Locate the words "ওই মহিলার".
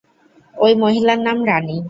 0.55-1.19